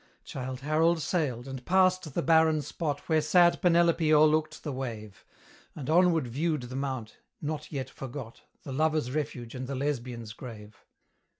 [0.23, 5.23] Childe Harold sailed, and passed the barren spot Where sad Penelope o'erlooked the wave;
[5.75, 10.83] And onward viewed the mount, not yet forgot, The lover's refuge, and the Lesbian's grave.